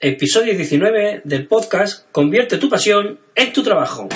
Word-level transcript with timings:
episodio 0.00 0.56
19 0.56 1.22
del 1.24 1.48
podcast 1.48 2.06
Convierte 2.12 2.58
tu 2.58 2.68
pasión 2.68 3.18
en 3.34 3.52
tu 3.52 3.64
trabajo. 3.64 4.08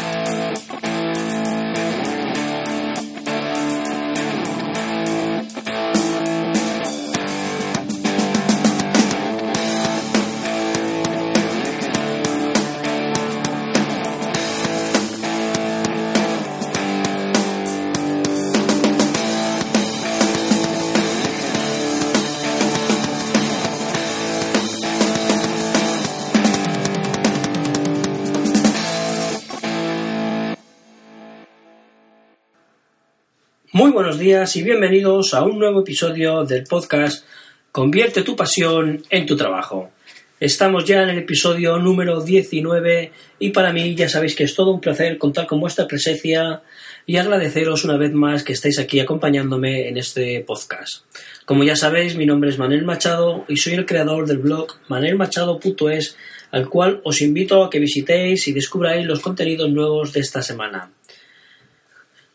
Muy 33.75 33.91
buenos 33.91 34.19
días 34.19 34.55
y 34.57 34.63
bienvenidos 34.63 35.33
a 35.33 35.43
un 35.45 35.59
nuevo 35.59 35.81
episodio 35.81 36.45
del 36.45 36.65
podcast 36.65 37.25
Convierte 37.71 38.21
tu 38.21 38.37
pasión 38.37 39.03
en 39.09 39.25
tu 39.25 39.35
trabajo. 39.35 39.91
Estamos 40.39 40.85
ya 40.85 41.03
en 41.03 41.09
el 41.09 41.21
episodio 41.21 41.79
número 41.79 42.21
19 42.23 43.13
y 43.39 43.49
para 43.49 43.73
mí 43.73 43.95
ya 43.95 44.11
sabéis 44.11 44.35
que 44.35 44.45
es 44.45 44.55
todo 44.55 44.73
un 44.73 44.83
placer 44.83 45.17
contar 45.17 45.47
con 45.47 45.59
vuestra 45.59 45.87
presencia 45.87 46.61
y 47.07 47.17
agradeceros 47.17 47.87
una 47.87 47.97
vez 47.97 48.13
más 48.13 48.45
que 48.45 48.53
estáis 48.53 48.79
aquí 48.79 49.01
acompañándome 49.01 49.89
en 49.89 49.97
este 49.97 50.41
podcast. 50.41 51.07
Como 51.47 51.65
ya 51.65 51.75
sabéis, 51.75 52.15
mi 52.15 52.27
nombre 52.27 52.51
es 52.51 52.59
Manuel 52.59 52.85
Machado 52.85 53.47
y 53.49 53.57
soy 53.57 53.73
el 53.73 53.87
creador 53.87 54.27
del 54.27 54.37
blog 54.37 54.67
manelmachado.es 54.89 56.19
al 56.51 56.69
cual 56.69 57.01
os 57.05 57.23
invito 57.23 57.65
a 57.65 57.71
que 57.71 57.79
visitéis 57.79 58.47
y 58.49 58.53
descubráis 58.53 59.07
los 59.07 59.21
contenidos 59.21 59.71
nuevos 59.71 60.13
de 60.13 60.21
esta 60.21 60.43
semana. 60.43 60.91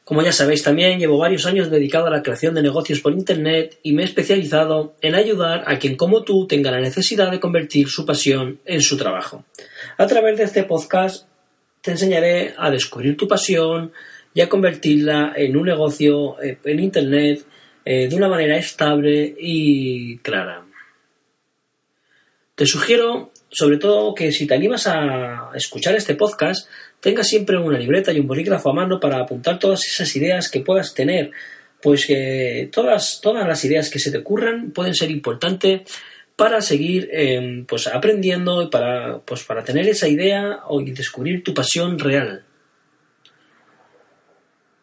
Como 0.08 0.22
ya 0.22 0.31
sabéis 0.31 0.63
también, 0.63 1.00
llevo 1.00 1.17
varios 1.17 1.45
años 1.45 1.69
dedicado 1.69 2.08
a 2.08 2.09
la 2.09 2.23
creación 2.23 2.55
de 2.55 2.61
negocios 2.61 3.02
por 3.02 3.11
Internet 3.11 3.77
y 3.83 3.91
me 3.91 4.03
he 4.03 4.05
especializado 4.05 4.95
en 5.02 5.16
ayudar 5.16 5.66
a 5.67 5.77
quien 5.80 5.97
como 5.97 6.23
tú 6.23 6.47
tenga 6.47 6.72
la 6.72 6.80
necesidad 6.80 7.30
de 7.30 7.41
convertir 7.41 7.89
su 7.89 8.05
pasión 8.05 8.58
en 8.63 8.80
su 8.80 8.95
trabajo. 8.95 9.44
A 9.97 10.08
través 10.08 10.38
de 10.38 10.45
este 10.45 10.63
podcast 10.63 11.28
te 11.81 11.91
enseñaré 11.91 12.53
a 12.58 12.72
descubrir 12.72 13.17
tu 13.17 13.28
pasión 13.28 13.91
y 14.33 14.39
a 14.39 14.47
convertirla 14.47 15.33
en 15.35 15.58
un 15.58 15.66
negocio 15.66 16.41
eh, 16.41 16.58
en 16.63 16.80
Internet 16.80 17.45
eh, 17.83 18.08
de 18.08 18.16
una 18.16 18.30
manera 18.30 18.55
estable 18.55 19.35
y 19.38 20.19
clara. 20.19 20.63
Te 22.55 22.66
sugiero, 22.66 23.33
sobre 23.50 23.75
todo, 23.75 24.16
que 24.16 24.31
si 24.31 24.47
te 24.47 24.55
animas 24.55 24.88
a 24.88 25.52
escuchar 25.53 25.95
este 25.95 26.16
podcast, 26.16 26.69
tengas 27.00 27.28
siempre 27.28 27.58
una 27.58 27.78
libreta 27.78 28.12
y 28.12 28.20
un 28.20 28.28
bolígrafo 28.28 28.70
a 28.70 28.73
mano 28.73 29.00
para 29.00 29.20
apuntar 29.20 29.59
todas 29.59 29.86
esas 29.88 30.16
ideas 30.16 30.50
que 30.50 30.62
puedas 30.62 30.94
tener, 30.94 31.31
pues 31.81 32.06
que 32.06 32.70
todas, 32.72 33.20
todas 33.22 33.48
las 33.48 33.64
ideas 33.66 33.90
que 33.90 34.00
se 34.00 34.12
te 34.12 34.17
ocurran 34.17 34.72
pueden 34.72 34.95
ser 34.95 35.12
importantes 35.12 35.81
para 36.36 36.62
seguir 36.62 37.09
em, 37.12 37.66
pues 37.66 37.88
aprendiendo 37.88 38.62
y 38.62 38.68
para, 38.68 39.20
pues 39.20 39.44
para 39.44 39.64
tener 39.64 39.88
esa 39.88 40.08
idea 40.08 40.59
y 40.70 40.92
descubrir 40.92 41.44
tu 41.44 41.53
pasión 41.53 41.98
real. 41.98 42.44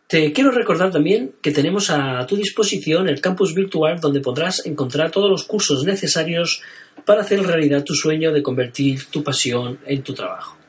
Te 0.06 0.32
quiero 0.32 0.50
recordar 0.50 0.90
también 0.90 1.32
que 1.40 1.50
tenemos 1.50 1.90
a 1.90 2.26
tu 2.26 2.36
disposición 2.36 3.08
el 3.08 3.20
campus 3.20 3.54
virtual 3.54 4.00
donde 4.00 4.20
podrás 4.20 4.66
encontrar 4.66 5.10
todos 5.10 5.30
los 5.30 5.44
cursos 5.44 5.84
necesarios 5.84 6.62
para 7.04 7.22
hacer 7.22 7.40
realidad 7.42 7.84
tu 7.84 7.94
sueño 7.94 8.32
de 8.32 8.42
convertir 8.42 9.06
tu 9.06 9.22
pasión 9.24 9.78
en 9.86 10.02
tu 10.02 10.12
trabajo. 10.12 10.63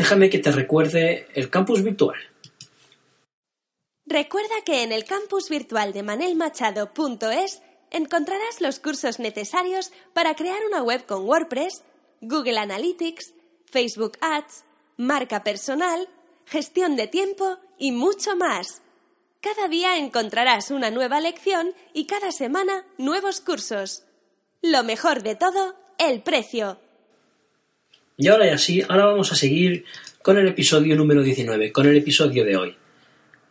Déjame 0.00 0.30
que 0.30 0.38
te 0.38 0.50
recuerde 0.50 1.28
el 1.34 1.50
campus 1.50 1.82
virtual. 1.82 2.16
Recuerda 4.06 4.54
que 4.64 4.82
en 4.82 4.92
el 4.92 5.04
campus 5.04 5.50
virtual 5.50 5.92
de 5.92 6.02
manelmachado.es 6.02 7.60
encontrarás 7.90 8.62
los 8.62 8.80
cursos 8.80 9.18
necesarios 9.18 9.92
para 10.14 10.34
crear 10.36 10.56
una 10.66 10.82
web 10.82 11.04
con 11.04 11.26
WordPress, 11.28 11.84
Google 12.22 12.56
Analytics, 12.56 13.34
Facebook 13.66 14.16
Ads, 14.22 14.64
marca 14.96 15.44
personal, 15.44 16.08
gestión 16.46 16.96
de 16.96 17.06
tiempo 17.06 17.58
y 17.76 17.92
mucho 17.92 18.36
más. 18.36 18.80
Cada 19.42 19.68
día 19.68 19.98
encontrarás 19.98 20.70
una 20.70 20.90
nueva 20.90 21.20
lección 21.20 21.74
y 21.92 22.06
cada 22.06 22.32
semana 22.32 22.86
nuevos 22.96 23.42
cursos. 23.42 24.04
Lo 24.62 24.82
mejor 24.82 25.22
de 25.22 25.34
todo, 25.34 25.74
el 25.98 26.22
precio. 26.22 26.78
Y 28.20 28.28
ahora 28.28 28.48
y 28.48 28.50
así, 28.50 28.82
ahora 28.86 29.06
vamos 29.06 29.32
a 29.32 29.34
seguir 29.34 29.86
con 30.20 30.36
el 30.36 30.46
episodio 30.46 30.94
número 30.94 31.22
19, 31.22 31.72
con 31.72 31.86
el 31.86 31.96
episodio 31.96 32.44
de 32.44 32.54
hoy. 32.54 32.76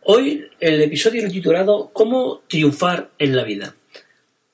Hoy 0.02 0.46
el 0.60 0.80
episodio 0.80 1.28
titulado 1.28 1.90
¿Cómo 1.92 2.44
triunfar 2.46 3.10
en 3.18 3.34
la 3.34 3.42
vida? 3.42 3.74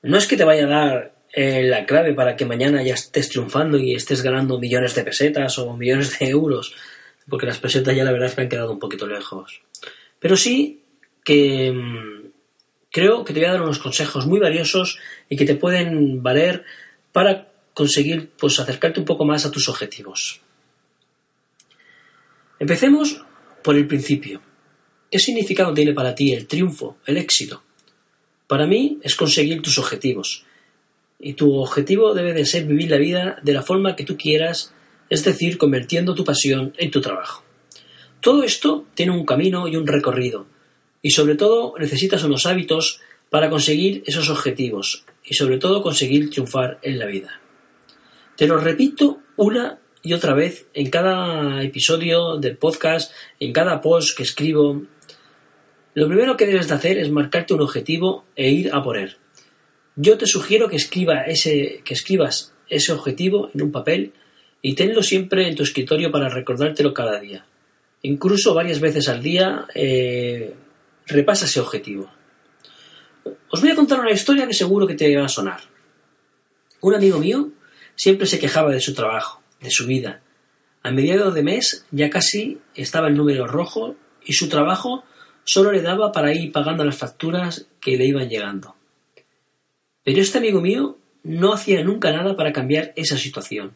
No 0.01 0.17
es 0.17 0.25
que 0.25 0.35
te 0.35 0.43
vaya 0.43 0.65
a 0.65 0.69
dar 0.69 1.13
eh, 1.33 1.61
la 1.65 1.85
clave 1.85 2.15
para 2.15 2.35
que 2.35 2.47
mañana 2.47 2.81
ya 2.81 2.95
estés 2.95 3.29
triunfando 3.29 3.77
y 3.77 3.93
estés 3.93 4.23
ganando 4.23 4.57
millones 4.57 4.95
de 4.95 5.03
pesetas 5.03 5.59
o 5.59 5.77
millones 5.77 6.17
de 6.17 6.29
euros, 6.29 6.73
porque 7.29 7.45
las 7.45 7.59
pesetas 7.59 7.95
ya 7.95 8.03
la 8.03 8.11
verdad 8.11 8.33
que 8.33 8.41
han 8.41 8.49
quedado 8.49 8.71
un 8.71 8.79
poquito 8.79 9.05
lejos. 9.05 9.61
Pero 10.17 10.35
sí 10.35 10.81
que 11.23 11.71
mm, 11.71 12.31
creo 12.89 13.23
que 13.23 13.33
te 13.33 13.39
voy 13.39 13.49
a 13.49 13.51
dar 13.51 13.61
unos 13.61 13.77
consejos 13.77 14.25
muy 14.25 14.39
valiosos 14.39 14.97
y 15.29 15.37
que 15.37 15.45
te 15.45 15.53
pueden 15.53 16.23
valer 16.23 16.63
para 17.11 17.49
conseguir 17.77 18.31
pues 18.39 18.59
acercarte 18.59 18.99
un 18.99 19.05
poco 19.05 19.23
más 19.23 19.45
a 19.45 19.51
tus 19.51 19.69
objetivos. 19.69 20.41
Empecemos 22.57 23.23
por 23.63 23.75
el 23.75 23.85
principio. 23.85 24.41
¿Qué 25.11 25.19
significado 25.19 25.75
tiene 25.75 25.93
para 25.93 26.15
ti 26.15 26.33
el 26.33 26.47
triunfo, 26.47 26.97
el 27.05 27.17
éxito? 27.17 27.61
Para 28.47 28.65
mí 28.65 28.97
es 29.03 29.13
conseguir 29.13 29.61
tus 29.61 29.77
objetivos. 29.77 30.43
Y 31.19 31.33
tu 31.33 31.53
objetivo 31.53 32.15
debe 32.15 32.33
de 32.33 32.47
ser 32.47 32.65
vivir 32.65 32.89
la 32.89 32.97
vida 32.97 33.37
de 33.43 33.53
la 33.53 33.61
forma 33.61 33.95
que 33.95 34.05
tú 34.05 34.17
quieras, 34.17 34.73
es 35.11 35.23
decir, 35.23 35.59
convirtiendo 35.59 36.15
tu 36.15 36.23
pasión 36.23 36.73
en 36.79 36.89
tu 36.89 36.99
trabajo. 36.99 37.43
Todo 38.21 38.41
esto 38.41 38.87
tiene 38.95 39.11
un 39.11 39.23
camino 39.23 39.67
y 39.67 39.75
un 39.75 39.85
recorrido, 39.85 40.47
y 41.03 41.11
sobre 41.11 41.35
todo 41.35 41.75
necesitas 41.77 42.23
unos 42.23 42.47
hábitos 42.47 43.01
para 43.29 43.51
conseguir 43.51 44.01
esos 44.07 44.31
objetivos 44.31 45.05
y 45.23 45.35
sobre 45.35 45.59
todo 45.59 45.83
conseguir 45.83 46.31
triunfar 46.31 46.79
en 46.81 46.97
la 46.97 47.05
vida. 47.05 47.39
Te 48.37 48.45
lo 48.45 48.57
repito 48.57 49.19
una 49.35 49.79
y 50.03 50.13
otra 50.13 50.35
vez 50.35 50.67
en 50.75 50.91
cada 50.91 51.63
episodio 51.63 52.37
del 52.37 52.55
podcast, 52.55 53.11
en 53.39 53.51
cada 53.51 53.81
post 53.81 54.15
que 54.15 54.21
escribo. 54.21 54.83
Lo 55.95 56.07
primero 56.07 56.37
que 56.37 56.45
debes 56.45 56.67
de 56.67 56.75
hacer 56.75 56.99
es 56.99 57.09
marcarte 57.09 57.55
un 57.55 57.61
objetivo 57.61 58.25
e 58.35 58.51
ir 58.51 58.69
a 58.71 58.83
por 58.83 58.97
él. 58.97 59.17
Yo 59.95 60.19
te 60.19 60.27
sugiero 60.27 60.69
que, 60.69 60.75
escriba 60.75 61.23
ese, 61.23 61.81
que 61.83 61.95
escribas 61.95 62.53
ese 62.69 62.91
objetivo 62.91 63.49
en 63.55 63.63
un 63.63 63.71
papel 63.71 64.13
y 64.61 64.75
tenlo 64.75 65.01
siempre 65.01 65.47
en 65.47 65.55
tu 65.55 65.63
escritorio 65.63 66.11
para 66.11 66.29
recordártelo 66.29 66.93
cada 66.93 67.19
día. 67.19 67.43
Incluso 68.03 68.53
varias 68.53 68.79
veces 68.79 69.09
al 69.09 69.23
día 69.23 69.65
eh, 69.73 70.53
repasa 71.07 71.45
ese 71.45 71.59
objetivo. 71.59 72.07
Os 73.49 73.61
voy 73.61 73.71
a 73.71 73.75
contar 73.75 73.99
una 73.99 74.11
historia 74.11 74.45
que 74.45 74.53
seguro 74.53 74.85
que 74.85 74.93
te 74.93 75.17
va 75.17 75.25
a 75.25 75.29
sonar. 75.29 75.61
Un 76.81 76.93
amigo 76.93 77.17
mío 77.17 77.53
siempre 77.97 78.27
se 78.27 78.39
quejaba 78.39 78.71
de 78.71 78.79
su 78.79 78.93
trabajo, 78.93 79.41
de 79.59 79.71
su 79.71 79.85
vida. 79.85 80.21
A 80.83 80.91
mediados 80.91 81.33
de 81.33 81.43
mes 81.43 81.85
ya 81.91 82.09
casi 82.09 82.59
estaba 82.75 83.09
el 83.09 83.17
número 83.17 83.47
rojo 83.47 83.97
y 84.23 84.33
su 84.33 84.47
trabajo 84.47 85.03
solo 85.43 85.71
le 85.71 85.81
daba 85.81 86.11
para 86.11 86.33
ir 86.33 86.51
pagando 86.51 86.85
las 86.85 86.97
facturas 86.97 87.67
que 87.81 87.97
le 87.97 88.05
iban 88.05 88.29
llegando. 88.29 88.75
Pero 90.03 90.21
este 90.21 90.37
amigo 90.37 90.61
mío 90.61 90.97
no 91.23 91.51
hacía 91.53 91.83
nunca 91.83 92.11
nada 92.11 92.37
para 92.37 92.53
cambiar 92.53 92.93
esa 92.95 93.17
situación 93.17 93.75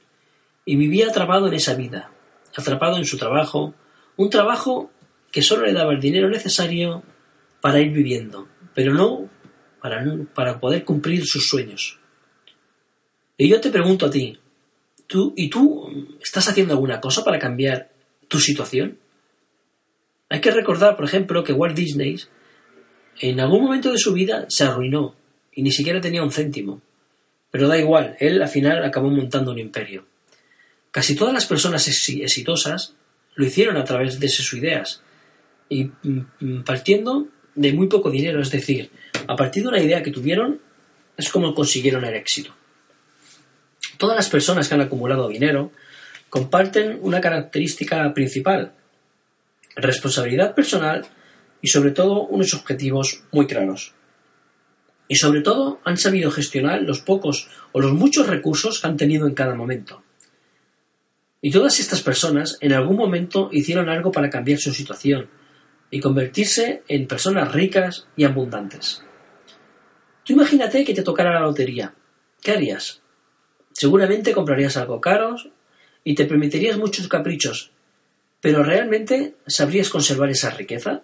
y 0.64 0.76
vivía 0.76 1.08
atrapado 1.08 1.47
en 1.47 1.56
esa 1.56 1.73
vida, 1.73 2.12
atrapado 2.56 2.97
en 2.97 3.06
su 3.06 3.18
trabajo, 3.18 3.73
un 4.16 4.29
trabajo 4.29 4.91
que 5.32 5.41
solo 5.41 5.66
le 5.66 5.73
daba 5.73 5.94
el 5.94 6.00
dinero 6.00 6.29
necesario 6.29 7.03
para 7.59 7.79
ir 7.79 7.91
viviendo, 7.91 8.47
pero 8.76 8.94
no 8.94 9.29
para, 9.82 10.06
para 10.35 10.59
poder 10.59 10.85
cumplir 10.85 11.26
sus 11.26 11.50
sueños. 11.50 12.01
Y 13.41 13.49
yo 13.49 13.59
te 13.59 13.72
pregunto 13.72 14.05
a 14.05 14.11
ti, 14.11 14.38
¿tú, 15.08 15.34
¿y 15.35 15.49
tú 15.49 16.16
estás 16.22 16.47
haciendo 16.47 16.76
alguna 16.76 17.02
cosa 17.02 17.23
para 17.23 17.40
cambiar 17.40 17.90
tu 18.28 18.40
situación? 18.40 18.99
Hay 20.29 20.41
que 20.41 20.52
recordar, 20.52 20.96
por 20.96 21.05
ejemplo, 21.05 21.43
que 21.43 21.52
Walt 21.52 21.76
Disney 21.76 22.17
en 23.20 23.40
algún 23.40 23.64
momento 23.64 23.91
de 23.91 23.97
su 23.97 24.14
vida 24.14 24.46
se 24.47 24.66
arruinó 24.66 25.16
y 25.55 25.64
ni 25.64 25.72
siquiera 25.72 25.99
tenía 25.99 26.22
un 26.22 26.32
céntimo. 26.32 26.84
Pero 27.49 27.67
da 27.67 27.79
igual, 27.79 28.16
él 28.20 28.40
al 28.43 28.47
final 28.47 28.85
acabó 28.85 29.09
montando 29.09 29.49
un 29.49 29.58
imperio. 29.58 30.05
Casi 30.91 31.16
todas 31.16 31.34
las 31.34 31.47
personas 31.47 31.87
exitosas 31.87 32.94
lo 33.34 33.44
hicieron 33.44 33.76
a 33.78 33.85
través 33.85 34.20
de 34.20 34.29
sus 34.29 34.53
ideas 34.53 35.02
y 35.67 35.85
mm, 35.85 36.26
mm, 36.41 36.64
partiendo 36.64 37.28
de 37.55 37.73
muy 37.73 37.87
poco 37.87 38.11
dinero, 38.11 38.40
es 38.40 38.52
decir, 38.52 38.91
a 39.26 39.35
partir 39.35 39.64
de 39.64 39.70
una 39.70 39.82
idea 39.82 40.03
que 40.03 40.11
tuvieron 40.11 40.61
es 41.17 41.28
como 41.32 41.55
consiguieron 41.55 42.05
el 42.05 42.14
éxito. 42.14 42.53
Todas 44.02 44.18
las 44.18 44.30
personas 44.30 44.68
que 44.68 44.74
han 44.74 44.82
acumulado 44.82 45.28
dinero 45.28 45.72
comparten 46.28 46.98
una 47.03 47.22
característica 47.22 48.12
principal, 48.16 48.74
responsabilidad 49.76 50.56
personal 50.56 51.06
y 51.62 51.68
sobre 51.68 51.92
todo 51.92 52.24
unos 52.24 52.56
objetivos 52.56 53.22
muy 53.32 53.46
claros. 53.46 53.94
Y 55.08 55.18
sobre 55.18 55.42
todo 55.42 55.82
han 55.84 55.98
sabido 55.98 56.32
gestionar 56.32 56.82
los 56.82 57.02
pocos 57.02 57.48
o 57.74 57.80
los 57.80 57.94
muchos 57.94 58.26
recursos 58.26 58.82
que 58.82 58.88
han 58.88 58.98
tenido 58.98 59.28
en 59.28 59.36
cada 59.36 59.53
momento. 59.53 60.02
Y 61.40 61.52
todas 61.52 61.80
estas 61.80 62.02
personas 62.02 62.58
en 62.59 62.74
algún 62.74 62.97
momento 62.97 63.50
hicieron 63.52 63.88
algo 63.88 64.12
para 64.12 64.32
cambiar 64.32 64.58
su 64.58 64.74
situación 64.74 65.30
y 65.92 66.00
convertirse 66.00 66.82
en 66.88 67.06
personas 67.06 67.52
ricas 67.52 68.08
y 68.16 68.24
abundantes. 68.24 69.04
Tú 70.26 70.34
imagínate 70.34 70.84
que 70.84 70.96
te 70.96 71.04
tocara 71.04 71.36
la 71.36 71.42
lotería. 71.42 71.94
¿Qué 72.42 72.50
harías? 72.50 73.01
Seguramente 73.73 74.34
comprarías 74.34 74.78
algo 74.78 75.02
caro 75.02 75.35
y 76.03 76.16
te 76.16 76.26
permitirías 76.26 76.78
muchos 76.78 77.08
caprichos, 77.08 77.72
pero 78.41 78.64
¿realmente 78.64 79.35
sabrías 79.47 79.90
conservar 79.90 80.29
esa 80.29 80.50
riqueza? 80.52 81.02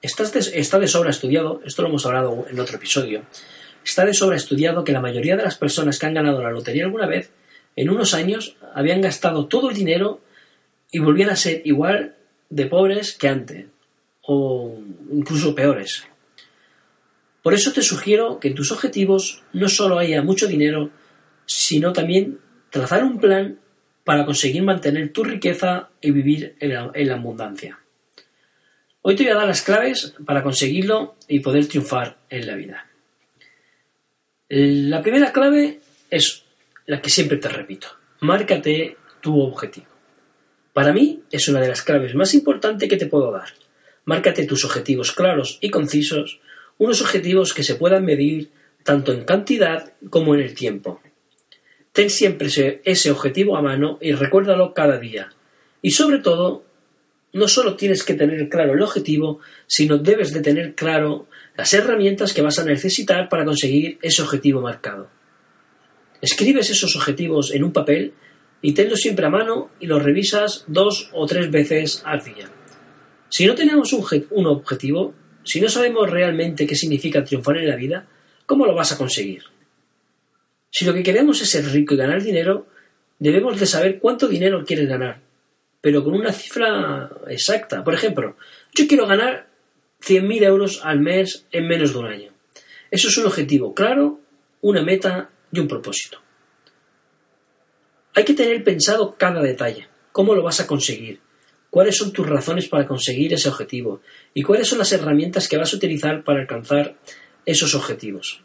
está 0.00 0.78
de 0.78 0.86
sobra 0.86 1.10
estudiado, 1.10 1.60
esto 1.64 1.82
lo 1.82 1.88
hemos 1.88 2.06
hablado 2.06 2.46
en 2.48 2.60
otro 2.60 2.76
episodio, 2.76 3.22
está 3.84 4.04
de 4.04 4.14
sobra 4.14 4.36
estudiado 4.36 4.84
que 4.84 4.92
la 4.92 5.00
mayoría 5.00 5.36
de 5.36 5.42
las 5.42 5.56
personas 5.56 5.98
que 5.98 6.06
han 6.06 6.14
ganado 6.14 6.42
la 6.42 6.50
lotería 6.50 6.84
alguna 6.84 7.06
vez, 7.06 7.30
en 7.74 7.90
unos 7.90 8.14
años, 8.14 8.56
habían 8.74 9.00
gastado 9.00 9.46
todo 9.46 9.70
el 9.70 9.76
dinero 9.76 10.20
y 10.92 11.00
volvían 11.00 11.30
a 11.30 11.36
ser 11.36 11.62
igual 11.64 12.14
de 12.50 12.66
pobres 12.66 13.12
que 13.12 13.28
antes, 13.28 13.66
o 14.22 14.78
incluso 15.12 15.54
peores. 15.54 16.04
Por 17.42 17.54
eso 17.54 17.72
te 17.72 17.82
sugiero 17.82 18.40
que 18.40 18.48
en 18.48 18.54
tus 18.54 18.72
objetivos 18.72 19.42
no 19.52 19.68
solo 19.68 19.98
haya 19.98 20.22
mucho 20.22 20.46
dinero, 20.46 20.90
sino 21.48 21.92
también 21.92 22.38
trazar 22.70 23.02
un 23.02 23.18
plan 23.18 23.58
para 24.04 24.24
conseguir 24.24 24.62
mantener 24.62 25.12
tu 25.12 25.24
riqueza 25.24 25.88
y 26.00 26.10
vivir 26.10 26.56
en 26.60 26.74
la, 26.74 27.14
abundancia. 27.14 27.80
Hoy 29.02 29.16
te 29.16 29.24
voy 29.24 29.32
a 29.32 29.36
dar 29.36 29.48
las 29.48 29.62
claves 29.62 30.14
para 30.24 30.42
conseguirlo 30.42 31.16
y 31.26 31.40
poder 31.40 31.66
triunfar 31.66 32.18
en 32.28 32.46
la 32.46 32.54
vida. 32.54 32.86
La 34.48 35.02
primera 35.02 35.32
clave 35.32 35.80
es 36.10 36.44
la 36.86 37.00
que 37.00 37.10
siempre 37.10 37.38
te 37.38 37.48
repito. 37.48 37.88
Márcate 38.20 38.96
tu 39.20 39.40
objetivo. 39.40 39.86
Para 40.72 40.92
mí 40.92 41.22
es 41.30 41.48
una 41.48 41.60
de 41.60 41.68
las 41.68 41.82
claves 41.82 42.14
más 42.14 42.34
importantes 42.34 42.88
que 42.88 42.96
te 42.96 43.06
puedo 43.06 43.32
dar. 43.32 43.48
Márcate 44.04 44.46
tus 44.46 44.64
objetivos 44.64 45.12
claros 45.12 45.58
y 45.60 45.70
concisos, 45.70 46.40
unos 46.76 47.00
objetivos 47.00 47.52
que 47.52 47.62
se 47.62 47.74
puedan 47.74 48.04
medir 48.04 48.50
tanto 48.84 49.12
en 49.12 49.24
cantidad 49.24 49.92
como 50.08 50.34
en 50.34 50.40
el 50.40 50.54
tiempo. 50.54 51.00
Ten 51.98 52.10
siempre 52.10 52.46
ese, 52.84 53.10
objetivo 53.10 53.56
a 53.56 53.60
mano 53.60 53.98
y 54.00 54.12
recuérdalo 54.12 54.72
cada 54.72 55.00
día. 55.00 55.30
Y 55.82 55.90
sobre 55.90 56.20
todo, 56.20 56.62
no 57.32 57.48
solo 57.48 57.74
tienes 57.74 58.04
que 58.04 58.14
tener 58.14 58.48
claro 58.48 58.74
el 58.74 58.82
objetivo, 58.82 59.40
sino 59.66 59.98
debes 59.98 60.32
de 60.32 60.40
tener 60.40 60.76
claro 60.76 61.26
las 61.56 61.74
herramientas 61.74 62.32
que 62.32 62.40
vas 62.40 62.60
a 62.60 62.64
necesitar 62.64 63.28
para 63.28 63.44
conseguir 63.44 63.98
ese 64.00 64.22
objetivo 64.22 64.60
marcado. 64.60 65.10
Escribes 66.20 66.70
esos 66.70 66.94
objetivos 66.94 67.52
en 67.52 67.64
un 67.64 67.72
papel 67.72 68.12
y 68.62 68.74
tenlos 68.74 69.00
siempre 69.00 69.26
a 69.26 69.30
mano 69.30 69.72
y 69.80 69.88
los 69.88 70.00
revisas 70.00 70.66
dos 70.68 71.10
o 71.12 71.26
tres 71.26 71.50
veces 71.50 72.02
al 72.04 72.22
día. 72.22 72.48
Si 73.28 73.44
no 73.44 73.56
tenemos 73.56 73.92
un 73.92 74.46
objetivo, 74.46 75.14
si 75.42 75.60
no 75.60 75.68
sabemos 75.68 76.08
realmente 76.08 76.64
qué 76.64 76.76
significa 76.76 77.24
triunfar 77.24 77.56
en 77.56 77.68
la 77.68 77.74
vida, 77.74 78.06
¿cómo 78.46 78.66
lo 78.66 78.76
vas 78.76 78.92
a 78.92 78.96
conseguir? 78.96 79.57
Si 80.78 80.84
lo 80.84 80.94
que 80.94 81.02
queremos 81.02 81.42
es 81.42 81.50
ser 81.50 81.64
rico 81.72 81.94
y 81.94 81.96
ganar 81.96 82.22
dinero, 82.22 82.68
debemos 83.18 83.58
de 83.58 83.66
saber 83.66 83.98
cuánto 83.98 84.28
dinero 84.28 84.64
quieres 84.64 84.88
ganar, 84.88 85.20
pero 85.80 86.04
con 86.04 86.14
una 86.14 86.32
cifra 86.32 87.10
exacta. 87.26 87.82
Por 87.82 87.94
ejemplo, 87.94 88.36
yo 88.76 88.86
quiero 88.86 89.04
ganar 89.08 89.48
100.000 90.00 90.44
euros 90.44 90.80
al 90.84 91.00
mes 91.00 91.46
en 91.50 91.66
menos 91.66 91.92
de 91.92 91.98
un 91.98 92.06
año. 92.06 92.32
Eso 92.92 93.08
es 93.08 93.18
un 93.18 93.26
objetivo 93.26 93.74
claro, 93.74 94.20
una 94.60 94.84
meta 94.84 95.30
y 95.50 95.58
un 95.58 95.66
propósito. 95.66 96.20
Hay 98.14 98.24
que 98.24 98.34
tener 98.34 98.62
pensado 98.62 99.16
cada 99.18 99.42
detalle, 99.42 99.88
cómo 100.12 100.32
lo 100.36 100.44
vas 100.44 100.60
a 100.60 100.68
conseguir, 100.68 101.18
cuáles 101.70 101.96
son 101.96 102.12
tus 102.12 102.24
razones 102.24 102.68
para 102.68 102.86
conseguir 102.86 103.34
ese 103.34 103.48
objetivo 103.48 104.00
y 104.32 104.44
cuáles 104.44 104.68
son 104.68 104.78
las 104.78 104.92
herramientas 104.92 105.48
que 105.48 105.58
vas 105.58 105.74
a 105.74 105.76
utilizar 105.76 106.22
para 106.22 106.42
alcanzar 106.42 106.94
esos 107.44 107.74
objetivos. 107.74 108.44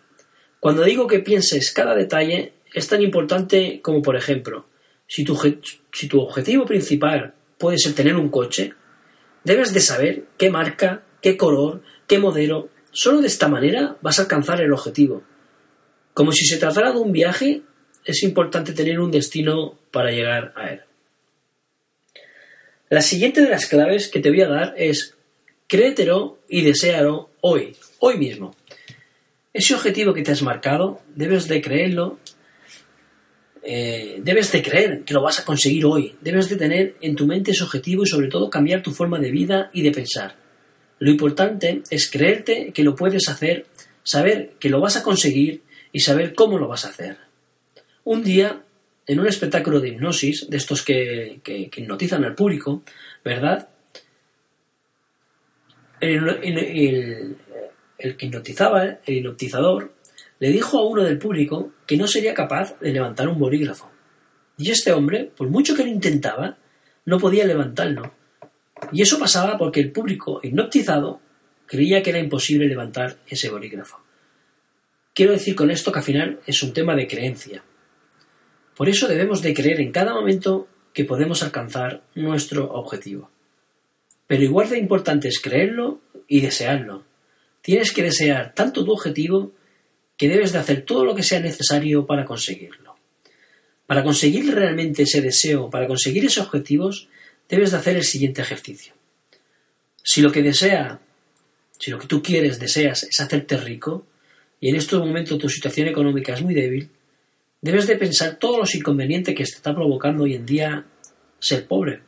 Cuando 0.64 0.86
digo 0.86 1.08
que 1.08 1.20
pienses 1.20 1.74
cada 1.74 1.94
detalle, 1.94 2.54
es 2.74 2.88
tan 2.88 3.02
importante 3.02 3.82
como, 3.82 4.02
por 4.02 4.16
ejemplo, 4.16 4.66
si 5.06 5.26
tu, 5.26 5.38
objetivo 6.22 6.66
principal 6.66 7.34
puede 7.58 7.78
ser 7.78 7.92
tener 7.92 8.16
un 8.16 8.30
coche, 8.30 8.74
debes 9.44 9.74
de 9.74 9.82
saber 9.82 10.24
qué 10.38 10.50
marca, 10.50 11.04
qué 11.20 11.36
color, 11.36 11.84
qué 12.08 12.18
modelo. 12.18 12.70
Solo 12.94 13.20
de 13.20 13.28
esta 13.28 13.50
manera 13.50 13.98
vas 14.02 14.20
a 14.20 14.22
alcanzar 14.22 14.62
el 14.62 14.72
objetivo. 14.72 15.24
Como 16.14 16.32
si 16.32 16.46
se 16.46 16.56
tratara 16.56 16.94
de 16.94 17.00
un 17.00 17.12
viaje, 17.12 17.64
es 18.06 18.24
importante 18.24 18.72
tener 18.72 19.02
un 19.02 19.12
destino 19.12 19.78
para 19.92 20.12
llegar 20.12 20.54
a 20.56 20.70
él. 20.70 20.82
La 22.88 23.02
siguiente 23.02 23.42
de 23.42 23.50
las 23.50 23.66
claves 23.66 24.08
que 24.08 24.22
te 24.22 24.30
voy 24.30 24.44
a 24.44 24.48
dar 24.48 24.76
es 24.78 25.18
créetelo 25.68 26.40
y 26.48 26.62
deséalo 26.62 27.32
hoy, 27.42 27.76
hoy 28.00 28.18
mismo. 28.18 28.56
Ese 29.54 29.76
objetivo 29.76 30.14
que 30.14 30.24
te 30.24 30.32
has 30.32 30.42
marcado, 30.42 31.02
debes 31.16 31.48
de 31.48 31.62
creerlo, 31.62 32.18
eh, 33.62 34.20
debes 34.22 34.52
de 34.52 34.64
creer 34.64 35.04
que 35.04 35.14
lo 35.14 35.22
vas 35.22 35.40
a 35.40 35.46
conseguir 35.46 35.86
hoy, 35.86 36.16
debes 36.22 36.50
de 36.50 36.56
tener 36.56 36.96
en 37.02 37.16
tu 37.16 37.28
mente 37.28 37.52
ese 37.52 37.64
objetivo 37.64 38.04
y 38.04 38.08
sobre 38.08 38.28
todo 38.28 38.50
cambiar 38.50 38.82
tu 38.82 38.92
forma 38.92 39.20
de 39.20 39.32
vida 39.32 39.70
y 39.72 39.84
de 39.84 39.92
pensar. 39.92 40.36
Lo 40.98 41.12
importante 41.12 41.84
es 41.90 42.10
creerte 42.10 42.72
que 42.74 42.84
lo 42.84 42.96
puedes 42.96 43.30
hacer, 43.30 43.68
saber 44.04 44.54
que 44.60 44.70
lo 44.70 44.82
vas 44.82 44.98
a 44.98 45.04
conseguir 45.04 45.62
y 45.92 46.00
saber 46.00 46.34
cómo 46.34 46.58
lo 46.58 46.68
vas 46.68 46.86
a 46.86 46.90
hacer. 46.90 47.18
Un 48.06 48.24
día, 48.24 48.64
en 49.06 49.20
un 49.20 49.28
espectáculo 49.28 49.80
de 49.80 49.90
hipnosis, 49.90 50.50
de 50.50 50.58
estos 50.58 50.82
que, 50.82 51.40
que, 51.44 51.70
hipnotizan 51.76 52.26
al 52.26 52.36
público, 52.36 52.84
¿verdad? 53.24 53.70
El 58.04 58.18
que 58.18 58.26
hipnotizaba, 58.26 59.00
el 59.06 59.16
hipnotizador, 59.18 59.94
le 60.40 60.50
dijo 60.50 60.78
a 60.78 60.86
uno 60.86 61.04
del 61.04 61.18
público 61.18 61.72
que 61.88 61.96
no 61.96 62.06
sería 62.06 62.34
capaz 62.34 62.78
de 62.80 62.92
levantar 62.92 63.30
un 63.30 63.40
bolígrafo. 63.40 63.90
Y 64.58 64.72
este 64.72 64.92
hombre, 64.92 65.32
por 65.36 65.50
mucho 65.50 65.74
que 65.74 65.84
lo 65.84 65.90
intentaba, 65.90 66.58
no 67.06 67.18
podía 67.18 67.46
levantarlo. 67.46 68.14
Y 68.92 69.02
eso 69.02 69.18
pasaba 69.18 69.58
porque 69.58 69.80
el 69.80 69.92
público 69.92 70.42
hipnotizado 70.44 71.22
creía 71.66 72.04
que 72.04 72.10
era 72.10 72.20
imposible 72.20 72.68
levantar 72.68 73.18
ese 73.26 73.50
bolígrafo. 73.50 74.02
Quiero 75.14 75.32
decir 75.32 75.56
con 75.56 75.72
esto 75.72 75.92
que 75.92 76.00
al 76.00 76.06
final 76.06 76.40
es 76.46 76.62
un 76.62 76.74
tema 76.74 76.96
de 76.96 77.08
creencia. 77.08 77.64
Por 78.76 78.90
eso 78.90 79.08
debemos 79.08 79.42
de 79.42 79.54
creer 79.54 79.80
en 79.80 79.94
cada 79.94 80.14
momento 80.14 80.68
que 80.94 81.06
podemos 81.06 81.42
alcanzar 81.42 82.04
nuestro 82.16 82.70
objetivo. 82.74 83.32
Pero 84.28 84.44
igual 84.44 84.70
de 84.70 84.80
importante 84.80 85.30
es 85.30 85.40
creerlo 85.40 86.02
y 86.28 86.42
desearlo, 86.42 87.06
Tienes 87.64 87.94
que 87.94 88.04
desear 88.04 88.54
tanto 88.54 88.84
tu 88.84 88.92
objetivo 88.92 89.54
que 90.18 90.28
debes 90.28 90.52
de 90.52 90.60
hacer 90.60 90.82
todo 90.82 91.06
lo 91.06 91.16
que 91.16 91.24
sea 91.24 91.40
necesario 91.40 92.06
para 92.06 92.26
conseguirlo. 92.26 92.98
Para 93.88 94.04
conseguir 94.04 94.54
realmente 94.54 95.04
ese 95.04 95.22
deseo, 95.22 95.70
para 95.70 95.88
conseguir 95.88 96.26
esos 96.26 96.46
objetivos, 96.46 97.08
debes 97.48 97.72
de 97.72 97.78
hacer 97.78 97.96
el 97.96 98.04
siguiente 98.04 98.42
ejercicio. 98.42 98.94
Si 100.04 100.22
lo 100.22 100.30
que 100.30 100.42
desea, 100.42 101.00
si 101.80 101.90
lo 101.90 102.00
que 102.00 102.08
tú 102.08 102.22
quieres, 102.22 102.60
deseas, 102.60 103.04
es 103.04 103.18
hacerte 103.22 103.56
rico, 103.56 104.06
y 104.60 104.68
en 104.68 104.76
estos 104.76 105.00
momentos 105.00 105.40
tu 105.40 105.48
situación 105.48 105.88
económica 105.88 106.34
es 106.34 106.42
muy 106.42 106.54
débil, 106.54 106.90
debes 107.62 107.88
de 107.88 107.96
pensar 107.96 108.36
todos 108.36 108.60
los 108.60 108.76
inconvenientes 108.76 109.34
que 109.34 109.46
te 109.46 109.52
está 109.52 109.74
provocando 109.74 110.26
hoy 110.26 110.36
en 110.36 110.46
día 110.46 110.86
ser 111.40 111.66
pobre. 111.66 112.02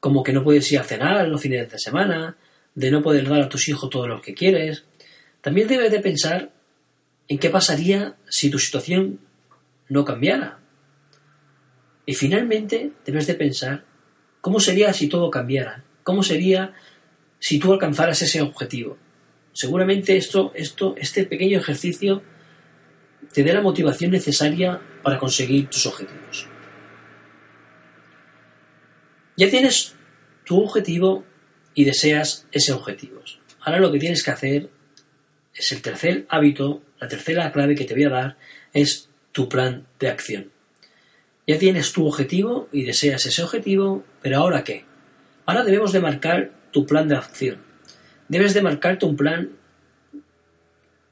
Como 0.00 0.22
que 0.22 0.34
no 0.34 0.44
puedes 0.44 0.70
ir 0.70 0.80
a 0.80 0.84
cenar 0.84 1.26
los 1.28 1.40
fines 1.40 1.70
de 1.70 1.78
semana, 1.78 2.36
de 2.74 2.90
no 2.90 3.02
poder 3.02 3.28
dar 3.28 3.42
a 3.42 3.48
tus 3.48 3.68
hijos 3.68 3.90
todo 3.90 4.08
lo 4.08 4.20
que 4.20 4.34
quieres, 4.34 4.84
también 5.40 5.68
debes 5.68 5.90
de 5.92 6.00
pensar 6.00 6.52
en 7.28 7.38
qué 7.38 7.50
pasaría 7.50 8.16
si 8.28 8.50
tu 8.50 8.58
situación 8.58 9.20
no 9.88 10.04
cambiara. 10.04 10.58
Y 12.06 12.14
finalmente 12.14 12.92
debes 13.04 13.26
de 13.26 13.34
pensar 13.34 13.84
cómo 14.40 14.60
sería 14.60 14.92
si 14.92 15.08
todo 15.08 15.30
cambiara, 15.30 15.84
cómo 16.02 16.22
sería 16.22 16.74
si 17.38 17.58
tú 17.58 17.72
alcanzaras 17.72 18.20
ese 18.22 18.42
objetivo. 18.42 18.98
Seguramente 19.52 20.16
esto, 20.16 20.52
esto, 20.54 20.94
este 20.98 21.24
pequeño 21.24 21.58
ejercicio 21.58 22.22
te 23.32 23.42
dé 23.42 23.52
la 23.52 23.62
motivación 23.62 24.10
necesaria 24.10 24.80
para 25.02 25.18
conseguir 25.18 25.68
tus 25.68 25.86
objetivos. 25.86 26.48
Ya 29.36 29.50
tienes 29.50 29.94
tu 30.44 30.62
objetivo 30.62 31.24
y 31.74 31.84
deseas 31.84 32.46
ese 32.52 32.72
objetivo. 32.72 33.20
Ahora 33.60 33.80
lo 33.80 33.90
que 33.90 33.98
tienes 33.98 34.22
que 34.22 34.30
hacer 34.30 34.70
es 35.54 35.72
el 35.72 35.82
tercer 35.82 36.26
hábito, 36.28 36.82
la 37.00 37.08
tercera 37.08 37.50
clave 37.52 37.74
que 37.74 37.84
te 37.84 37.94
voy 37.94 38.04
a 38.04 38.10
dar 38.10 38.36
es 38.72 39.08
tu 39.32 39.48
plan 39.48 39.86
de 39.98 40.08
acción. 40.08 40.50
Ya 41.46 41.58
tienes 41.58 41.92
tu 41.92 42.06
objetivo 42.06 42.68
y 42.72 42.84
deseas 42.84 43.26
ese 43.26 43.42
objetivo, 43.42 44.04
pero 44.22 44.38
¿ahora 44.38 44.64
qué? 44.64 44.84
Ahora 45.46 45.64
debemos 45.64 45.92
de 45.92 46.00
marcar 46.00 46.52
tu 46.70 46.86
plan 46.86 47.08
de 47.08 47.16
acción. 47.16 47.58
Debes 48.28 48.54
de 48.54 48.62
marcarte 48.62 49.06
un 49.06 49.16
plan 49.16 49.50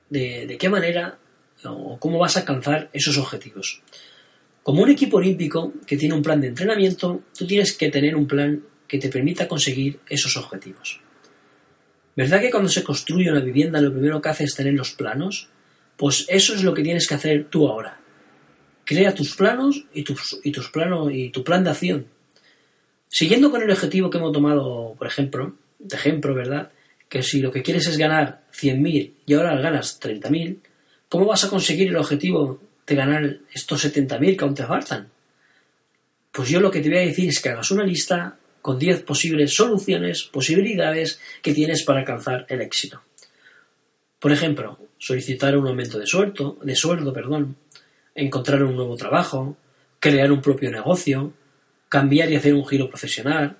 de, 0.08 0.46
de 0.46 0.58
qué 0.58 0.68
manera 0.68 1.18
o 1.64 1.98
cómo 1.98 2.18
vas 2.18 2.36
a 2.36 2.40
alcanzar 2.40 2.88
esos 2.92 3.18
objetivos. 3.18 3.82
Como 4.62 4.82
un 4.82 4.90
equipo 4.90 5.18
olímpico 5.18 5.72
que 5.86 5.96
tiene 5.96 6.14
un 6.14 6.22
plan 6.22 6.40
de 6.40 6.48
entrenamiento, 6.48 7.22
tú 7.36 7.46
tienes 7.46 7.76
que 7.76 7.90
tener 7.90 8.16
un 8.16 8.26
plan 8.26 8.62
que 8.92 8.98
te 8.98 9.08
permita 9.08 9.48
conseguir 9.48 10.00
esos 10.06 10.36
objetivos. 10.36 11.00
¿Verdad 12.14 12.42
que 12.42 12.50
cuando 12.50 12.68
se 12.68 12.84
construye 12.84 13.30
una 13.30 13.40
vivienda 13.40 13.80
lo 13.80 13.90
primero 13.90 14.20
que 14.20 14.28
hace 14.28 14.44
es 14.44 14.54
tener 14.54 14.74
los 14.74 14.92
planos? 14.92 15.48
Pues 15.96 16.26
eso 16.28 16.52
es 16.54 16.62
lo 16.62 16.74
que 16.74 16.82
tienes 16.82 17.08
que 17.08 17.14
hacer 17.14 17.46
tú 17.48 17.66
ahora. 17.66 17.98
Crea 18.84 19.14
tus 19.14 19.34
planos 19.34 19.86
y, 19.94 20.02
tus, 20.02 20.38
y, 20.44 20.52
tus 20.52 20.68
planos, 20.68 21.10
y 21.10 21.30
tu 21.30 21.42
plan 21.42 21.64
de 21.64 21.70
acción. 21.70 22.06
Siguiendo 23.08 23.50
con 23.50 23.62
el 23.62 23.70
objetivo 23.70 24.10
que 24.10 24.18
hemos 24.18 24.34
tomado, 24.34 24.94
por 24.98 25.06
ejemplo, 25.06 25.56
de 25.78 25.96
ejemplo, 25.96 26.34
¿verdad? 26.34 26.70
Que 27.08 27.22
si 27.22 27.40
lo 27.40 27.50
que 27.50 27.62
quieres 27.62 27.86
es 27.86 27.96
ganar 27.96 28.42
100.000 28.52 29.12
y 29.24 29.32
ahora 29.32 29.56
ganas 29.56 29.98
30.000, 30.02 30.58
¿cómo 31.08 31.24
vas 31.24 31.44
a 31.44 31.48
conseguir 31.48 31.88
el 31.88 31.96
objetivo 31.96 32.60
de 32.86 32.94
ganar 32.94 33.38
estos 33.54 33.86
70.000 33.86 34.36
que 34.36 34.44
aún 34.44 34.54
te 34.54 34.66
faltan? 34.66 35.08
Pues 36.30 36.50
yo 36.50 36.60
lo 36.60 36.70
que 36.70 36.80
te 36.82 36.90
voy 36.90 36.98
a 36.98 37.06
decir 37.06 37.30
es 37.30 37.40
que 37.40 37.48
hagas 37.48 37.70
una 37.70 37.84
lista 37.84 38.36
con 38.62 38.78
10 38.78 39.02
posibles 39.02 39.54
soluciones, 39.54 40.22
posibilidades 40.22 41.20
que 41.42 41.52
tienes 41.52 41.82
para 41.82 42.00
alcanzar 42.00 42.46
el 42.48 42.62
éxito. 42.62 43.02
Por 44.20 44.30
ejemplo, 44.30 44.78
solicitar 44.98 45.56
un 45.56 45.66
aumento 45.66 45.98
de 45.98 46.06
sueldo, 46.06 46.58
de 46.62 46.76
sueldo, 46.76 47.12
perdón, 47.12 47.56
encontrar 48.14 48.62
un 48.62 48.76
nuevo 48.76 48.96
trabajo, 48.96 49.56
crear 49.98 50.30
un 50.30 50.40
propio 50.40 50.70
negocio, 50.70 51.32
cambiar 51.88 52.30
y 52.30 52.36
hacer 52.36 52.54
un 52.54 52.66
giro 52.66 52.88
profesional, 52.88 53.56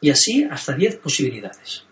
y 0.00 0.10
así 0.10 0.46
hasta 0.48 0.74
10 0.74 0.96
posibilidades. 0.96 1.84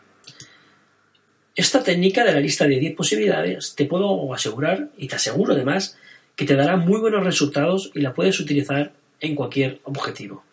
Esta 1.56 1.82
técnica 1.82 2.24
de 2.24 2.32
la 2.32 2.40
lista 2.40 2.66
de 2.66 2.78
10 2.78 2.94
posibilidades 2.94 3.74
te 3.74 3.86
puedo 3.86 4.32
asegurar, 4.32 4.90
y 4.96 5.08
te 5.08 5.16
aseguro 5.16 5.54
además, 5.54 5.98
que 6.36 6.44
te 6.44 6.54
dará 6.54 6.76
muy 6.76 7.00
buenos 7.00 7.24
resultados 7.24 7.90
y 7.94 8.02
la 8.02 8.14
puedes 8.14 8.38
utilizar 8.38 8.92
en 9.20 9.34
cualquier 9.34 9.80
objetivo. 9.84 10.44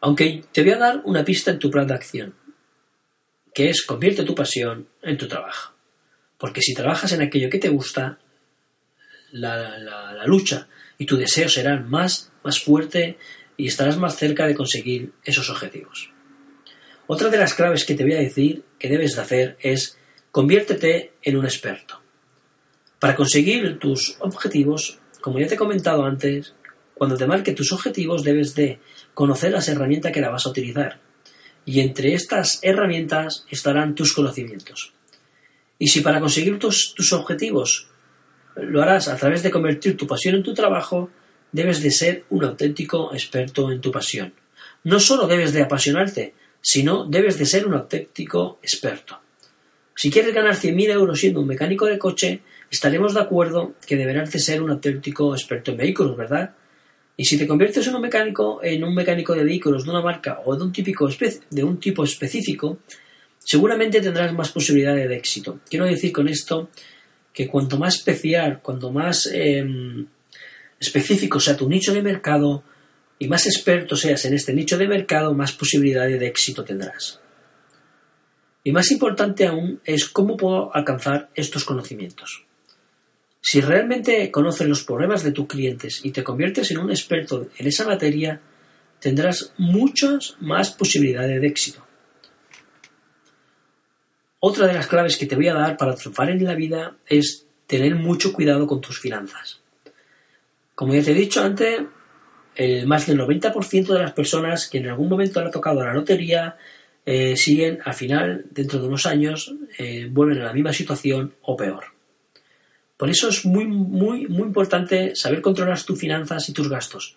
Aunque 0.00 0.44
te 0.52 0.62
voy 0.62 0.72
a 0.72 0.78
dar 0.78 1.02
una 1.04 1.24
pista 1.24 1.50
en 1.50 1.58
tu 1.58 1.70
plan 1.70 1.86
de 1.86 1.94
acción, 1.94 2.34
que 3.54 3.70
es 3.70 3.84
convierte 3.84 4.24
tu 4.24 4.34
pasión 4.34 4.88
en 5.02 5.18
tu 5.18 5.26
trabajo. 5.26 5.74
Porque 6.38 6.62
si 6.62 6.74
trabajas 6.74 7.12
en 7.12 7.22
aquello 7.22 7.50
que 7.50 7.58
te 7.58 7.68
gusta, 7.68 8.18
la, 9.32 10.24
lucha 10.26 10.68
y 10.96 11.06
tu 11.06 11.16
deseo 11.16 11.48
serán 11.48 11.88
más, 11.88 12.32
más 12.44 12.60
fuerte 12.60 13.18
y 13.56 13.66
estarás 13.66 13.96
más 13.96 14.16
cerca 14.16 14.46
de 14.46 14.54
conseguir 14.54 15.12
esos 15.24 15.50
objetivos. 15.50 16.10
Otra 17.06 17.28
de 17.28 17.38
las 17.38 17.54
claves 17.54 17.84
que 17.84 17.94
te 17.94 18.04
voy 18.04 18.12
a 18.14 18.20
decir 18.20 18.64
que 18.78 18.88
debes 18.88 19.16
de 19.16 19.22
hacer 19.22 19.56
es 19.60 19.98
conviértete 20.30 21.12
en 21.22 21.36
un 21.36 21.44
experto. 21.44 22.00
Para 23.00 23.16
conseguir 23.16 23.78
tus 23.78 24.16
objetivos, 24.20 24.98
como 25.20 25.38
ya 25.38 25.46
te 25.46 25.54
he 25.54 25.58
comentado 25.58 26.04
antes, 26.04 26.54
cuando 26.98 27.16
te 27.16 27.26
marque 27.26 27.52
tus 27.52 27.72
objetivos 27.72 28.24
debes 28.24 28.54
de 28.54 28.80
conocer 29.14 29.52
las 29.52 29.68
herramientas 29.68 30.12
que 30.12 30.20
la 30.20 30.30
vas 30.30 30.46
a 30.46 30.50
utilizar. 30.50 31.00
Y 31.64 31.80
entre 31.80 32.14
estas 32.14 32.58
herramientas 32.62 33.44
estarán 33.50 33.94
tus 33.94 34.12
conocimientos. 34.12 34.92
Y 35.78 35.88
si 35.88 36.00
para 36.00 36.20
conseguir 36.20 36.58
tus, 36.58 36.94
tus 36.94 37.12
objetivos 37.12 37.88
lo 38.56 38.82
harás 38.82 39.08
a 39.08 39.16
través 39.16 39.42
de 39.42 39.50
convertir 39.50 39.96
tu 39.96 40.06
pasión 40.06 40.34
en 40.34 40.42
tu 40.42 40.54
trabajo, 40.54 41.10
debes 41.52 41.82
de 41.82 41.90
ser 41.90 42.24
un 42.30 42.44
auténtico 42.44 43.12
experto 43.12 43.70
en 43.70 43.80
tu 43.80 43.92
pasión. 43.92 44.34
No 44.84 44.98
solo 44.98 45.26
debes 45.26 45.52
de 45.52 45.62
apasionarte, 45.62 46.34
sino 46.60 47.04
debes 47.04 47.38
de 47.38 47.46
ser 47.46 47.66
un 47.66 47.74
auténtico 47.74 48.58
experto. 48.62 49.20
Si 49.94 50.10
quieres 50.10 50.34
ganar 50.34 50.54
100.000 50.54 50.90
euros 50.90 51.18
siendo 51.18 51.40
un 51.40 51.48
mecánico 51.48 51.86
de 51.86 51.98
coche, 51.98 52.42
estaremos 52.70 53.14
de 53.14 53.20
acuerdo 53.20 53.74
que 53.86 53.96
deberás 53.96 54.30
de 54.32 54.38
ser 54.38 54.62
un 54.62 54.70
auténtico 54.70 55.34
experto 55.34 55.72
en 55.72 55.76
vehículos, 55.76 56.16
¿verdad? 56.16 56.54
Y 57.20 57.24
si 57.24 57.36
te 57.36 57.48
conviertes 57.48 57.84
en 57.88 57.96
un 57.96 58.02
mecánico, 58.02 58.60
en 58.62 58.84
un 58.84 58.94
mecánico 58.94 59.34
de 59.34 59.42
vehículos 59.42 59.82
de 59.82 59.90
una 59.90 60.00
marca 60.00 60.40
o 60.44 60.54
de 60.54 60.62
un, 60.62 60.70
típico 60.70 61.08
de 61.50 61.64
un 61.64 61.80
tipo 61.80 62.04
específico, 62.04 62.78
seguramente 63.40 64.00
tendrás 64.00 64.32
más 64.32 64.52
posibilidades 64.52 65.08
de 65.08 65.16
éxito. 65.16 65.58
Quiero 65.68 65.86
decir 65.86 66.12
con 66.12 66.28
esto 66.28 66.70
que 67.32 67.48
cuanto 67.48 67.76
más 67.76 67.96
especial, 67.96 68.60
cuanto 68.62 68.92
más 68.92 69.28
em, 69.32 70.06
específico 70.78 71.40
sea 71.40 71.56
tu 71.56 71.68
nicho 71.68 71.92
de 71.92 72.02
mercado 72.02 72.62
y 73.18 73.26
más 73.26 73.46
experto 73.46 73.96
seas 73.96 74.24
en 74.24 74.34
este 74.34 74.54
nicho 74.54 74.78
de 74.78 74.86
mercado, 74.86 75.34
más 75.34 75.50
posibilidades 75.50 76.20
de 76.20 76.26
éxito 76.28 76.62
tendrás. 76.62 77.18
Y 78.62 78.70
más 78.70 78.92
importante 78.92 79.44
aún 79.44 79.80
es 79.84 80.08
cómo 80.08 80.36
puedo 80.36 80.72
alcanzar 80.72 81.30
estos 81.34 81.64
conocimientos. 81.64 82.47
Si 83.40 83.60
realmente 83.60 84.30
conoces 84.30 84.68
los 84.68 84.84
problemas 84.84 85.22
de 85.22 85.32
tus 85.32 85.46
clientes 85.46 86.04
y 86.04 86.10
te 86.10 86.24
conviertes 86.24 86.70
en 86.70 86.78
un 86.78 86.90
experto 86.90 87.48
en 87.56 87.66
esa 87.66 87.86
materia, 87.86 88.40
tendrás 89.00 89.52
muchas 89.56 90.36
más 90.40 90.70
posibilidades 90.72 91.40
de 91.40 91.46
éxito. 91.46 91.84
Otra 94.40 94.66
de 94.66 94.74
las 94.74 94.86
claves 94.86 95.16
que 95.16 95.26
te 95.26 95.36
voy 95.36 95.48
a 95.48 95.54
dar 95.54 95.76
para 95.76 95.94
triunfar 95.94 96.30
en 96.30 96.44
la 96.44 96.54
vida 96.54 96.96
es 97.06 97.46
tener 97.66 97.94
mucho 97.96 98.32
cuidado 98.32 98.66
con 98.66 98.80
tus 98.80 99.00
finanzas. 99.00 99.60
Como 100.74 100.94
ya 100.94 101.02
te 101.02 101.10
he 101.10 101.14
dicho 101.14 101.42
antes, 101.42 101.82
el 102.54 102.86
más 102.86 103.06
del 103.06 103.18
90% 103.18 103.86
de 103.86 103.98
las 103.98 104.12
personas 104.12 104.68
que 104.68 104.78
en 104.78 104.88
algún 104.88 105.08
momento 105.08 105.40
han 105.40 105.50
tocado 105.50 105.84
la 105.84 105.92
lotería 105.92 106.56
eh, 107.04 107.36
siguen 107.36 107.78
al 107.84 107.94
final, 107.94 108.44
dentro 108.50 108.80
de 108.80 108.86
unos 108.86 109.06
años, 109.06 109.54
eh, 109.78 110.08
vuelven 110.10 110.42
a 110.42 110.44
la 110.44 110.52
misma 110.52 110.72
situación 110.72 111.34
o 111.42 111.56
peor. 111.56 111.97
Por 112.98 113.08
eso 113.08 113.28
es 113.28 113.46
muy, 113.46 113.64
muy, 113.64 114.26
muy 114.26 114.42
importante 114.42 115.14
saber 115.14 115.40
controlar 115.40 115.80
tus 115.82 115.98
finanzas 115.98 116.48
y 116.48 116.52
tus 116.52 116.68
gastos. 116.68 117.16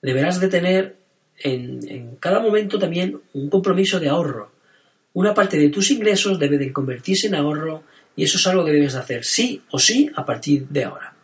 Deberás 0.00 0.40
de 0.40 0.48
tener 0.48 0.96
en, 1.38 2.16
cada 2.16 2.38
momento 2.38 2.78
también 2.78 3.20
un 3.32 3.50
compromiso 3.50 3.98
de 3.98 4.08
ahorro. 4.08 4.52
Una 5.12 5.34
parte 5.34 5.58
de 5.58 5.70
tus 5.70 5.90
ingresos 5.90 6.38
debe 6.38 6.56
de 6.56 6.72
convertirse 6.72 7.26
en 7.26 7.34
ahorro 7.34 7.82
y 8.14 8.22
eso 8.22 8.38
es 8.38 8.46
algo 8.46 8.64
que 8.64 8.70
debes 8.70 8.92
de 8.92 9.00
hacer 9.00 9.24
sí 9.24 9.62
o 9.72 9.78
sí 9.80 10.08
a 10.14 10.24
partir 10.24 10.68
de 10.68 10.84
ahora. 10.84 11.14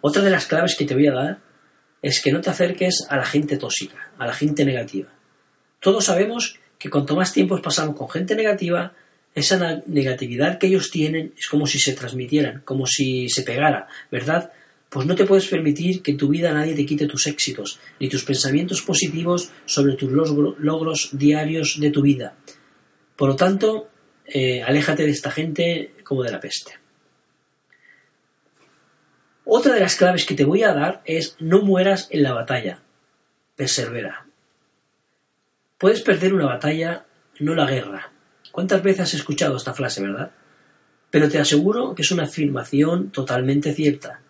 Otra 0.00 0.20
de 0.20 0.30
las 0.30 0.46
claves 0.46 0.74
que 0.74 0.86
te 0.86 0.94
voy 0.94 1.06
a 1.06 1.14
dar 1.14 1.38
es 2.02 2.20
que 2.20 2.32
no 2.32 2.40
te 2.40 2.50
acerques 2.50 3.06
a 3.08 3.16
la 3.16 3.24
gente 3.24 3.56
tóxica, 3.56 4.10
a 4.18 4.26
la 4.26 4.34
gente 4.34 4.64
negativa. 4.64 5.08
Todos 5.78 6.06
sabemos 6.06 6.58
que 6.78 6.90
cuanto 6.90 7.14
más 7.14 7.32
tiempo 7.32 7.62
pasamos 7.62 7.96
con 7.96 8.10
gente 8.10 8.34
negativa, 8.34 8.92
esa 9.34 9.82
negatividad 9.86 10.58
que 10.58 10.68
ellos 10.68 10.90
tienen 10.90 11.34
es 11.36 11.48
como 11.48 11.66
si 11.66 11.78
se 11.78 11.92
transmitieran, 11.92 12.62
como 12.64 12.86
si 12.86 13.28
se 13.28 13.42
pegara, 13.42 13.88
¿verdad? 14.10 14.52
Pues 14.88 15.06
no 15.06 15.16
te 15.16 15.24
puedes 15.24 15.48
permitir 15.48 16.02
que 16.02 16.12
en 16.12 16.16
tu 16.16 16.28
vida 16.28 16.52
nadie 16.52 16.74
te 16.74 16.86
quite 16.86 17.08
tus 17.08 17.26
éxitos, 17.26 17.80
ni 17.98 18.08
tus 18.08 18.24
pensamientos 18.24 18.80
positivos 18.82 19.50
sobre 19.66 19.94
tus 19.94 20.12
logros 20.12 21.10
diarios 21.12 21.80
de 21.80 21.90
tu 21.90 22.00
vida. 22.02 22.36
Por 23.16 23.30
lo 23.30 23.36
tanto, 23.36 23.88
eh, 24.24 24.62
aléjate 24.62 25.04
de 25.04 25.10
esta 25.10 25.32
gente 25.32 25.94
como 26.04 26.22
de 26.22 26.30
la 26.30 26.40
peste. 26.40 26.78
Otra 29.44 29.74
de 29.74 29.80
las 29.80 29.96
claves 29.96 30.24
que 30.24 30.34
te 30.34 30.44
voy 30.44 30.62
a 30.62 30.72
dar 30.72 31.02
es 31.04 31.36
no 31.40 31.62
mueras 31.62 32.08
en 32.10 32.22
la 32.22 32.32
batalla. 32.32 32.80
Persevera. 33.56 34.26
Puedes 35.76 36.00
perder 36.00 36.32
una 36.32 36.46
batalla, 36.46 37.04
no 37.40 37.54
la 37.54 37.66
guerra. 37.66 38.13
¿Cuántas 38.54 38.84
veces 38.84 39.00
has 39.00 39.14
escuchado 39.14 39.56
esta 39.56 39.74
frase, 39.74 40.00
verdad? 40.00 40.30
Pero 41.10 41.28
te 41.28 41.40
aseguro 41.40 41.92
que 41.92 42.02
es 42.02 42.12
una 42.12 42.22
afirmación 42.22 43.10
totalmente 43.10 43.74
cierta. 43.74 44.20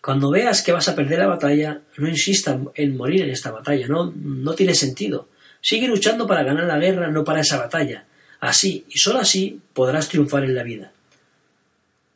Cuando 0.00 0.30
veas 0.30 0.62
que 0.62 0.70
vas 0.70 0.88
a 0.88 0.94
perder 0.94 1.18
la 1.18 1.26
batalla, 1.26 1.80
no 1.96 2.08
insistas 2.08 2.60
en 2.76 2.96
morir 2.96 3.22
en 3.22 3.30
esta 3.30 3.50
batalla, 3.50 3.88
no, 3.88 4.12
no 4.14 4.54
tiene 4.54 4.76
sentido. 4.76 5.28
Sigue 5.60 5.88
luchando 5.88 6.24
para 6.24 6.44
ganar 6.44 6.66
la 6.66 6.78
guerra, 6.78 7.10
no 7.10 7.24
para 7.24 7.40
esa 7.40 7.58
batalla. 7.58 8.06
Así, 8.38 8.84
y 8.88 8.98
solo 8.98 9.18
así, 9.18 9.60
podrás 9.72 10.08
triunfar 10.08 10.44
en 10.44 10.54
la 10.54 10.62
vida. 10.62 10.92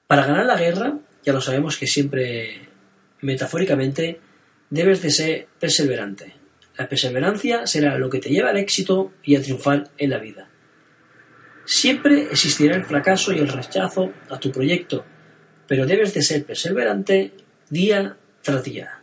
Para 0.06 0.26
ganar 0.26 0.46
la 0.46 0.56
guerra, 0.56 0.96
ya 1.24 1.32
lo 1.32 1.40
sabemos 1.40 1.76
que 1.76 1.88
siempre, 1.88 2.68
metafóricamente, 3.22 4.20
debes 4.70 5.02
de 5.02 5.10
ser 5.10 5.48
perseverante. 5.58 6.34
La 6.78 6.88
perseverancia 6.88 7.66
será 7.66 7.98
lo 7.98 8.10
que 8.10 8.20
te 8.20 8.30
lleva 8.30 8.50
al 8.50 8.58
éxito 8.58 9.12
y 9.24 9.34
a 9.34 9.42
triunfar 9.42 9.90
en 9.98 10.10
la 10.10 10.18
vida. 10.18 10.50
Siempre 11.66 12.28
existirá 12.30 12.76
el 12.76 12.84
fracaso 12.84 13.32
y 13.32 13.38
el 13.38 13.48
rechazo 13.48 14.12
a 14.30 14.38
tu 14.38 14.52
proyecto, 14.52 15.04
pero 15.66 15.84
debes 15.84 16.14
de 16.14 16.22
ser 16.22 16.44
perseverante 16.44 17.32
día 17.68 18.16
tras 18.40 18.62
día. 18.62 19.02